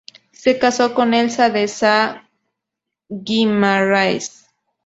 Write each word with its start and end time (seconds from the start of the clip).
Se 0.31 0.57
casó 0.57 0.95
con 0.95 1.13
Elza 1.13 1.51
de 1.51 1.67
Sá 1.67 2.27
Guimarães. 3.07 4.47